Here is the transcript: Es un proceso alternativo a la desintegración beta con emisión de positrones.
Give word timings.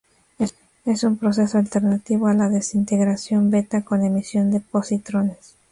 Es 0.83 1.03
un 1.03 1.17
proceso 1.17 1.59
alternativo 1.59 2.25
a 2.25 2.33
la 2.33 2.49
desintegración 2.49 3.51
beta 3.51 3.83
con 3.85 4.03
emisión 4.03 4.49
de 4.49 4.59
positrones. 4.59 5.53